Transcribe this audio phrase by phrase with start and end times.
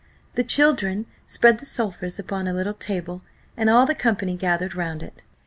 [0.33, 3.21] The children spread the sulphurs upon a little table,
[3.55, 5.23] and all the company gathered round it.